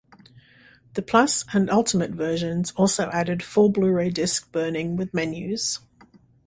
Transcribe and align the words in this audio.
The 0.95 1.03
Plus 1.03 1.45
and 1.53 1.69
Ultimate 1.69 2.09
versions 2.09 2.71
also 2.71 3.11
added 3.13 3.43
full 3.43 3.69
Blu-ray 3.69 4.09
disc 4.09 4.51
burning 4.51 4.95
with 4.95 5.13
menus. 5.13 5.77